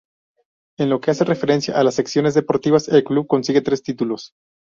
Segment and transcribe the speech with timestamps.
[0.79, 4.31] En lo que hace referencia a las secciones deportivas, el club consigue tres títulos.